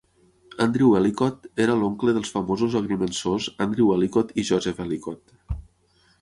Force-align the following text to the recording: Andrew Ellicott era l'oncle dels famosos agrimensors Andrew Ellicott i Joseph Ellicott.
Andrew 0.63 0.93
Ellicott 0.99 1.43
era 1.65 1.75
l'oncle 1.81 2.15
dels 2.15 2.31
famosos 2.37 2.77
agrimensors 2.81 3.51
Andrew 3.67 3.93
Ellicott 3.99 4.33
i 4.41 4.47
Joseph 4.51 4.83
Ellicott. 4.87 5.37